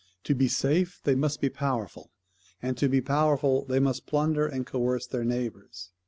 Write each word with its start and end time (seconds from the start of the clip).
To 0.23 0.33
be 0.33 0.47
safe 0.47 0.99
they 1.03 1.13
must 1.13 1.41
be 1.41 1.49
powerful; 1.51 2.09
and 2.59 2.75
to 2.75 2.89
be 2.89 3.01
powerful 3.01 3.65
they 3.65 3.79
must 3.79 4.07
plunder 4.07 4.47
and 4.47 4.65
coerce 4.65 5.05
their 5.05 5.23
neighbours. 5.23 5.91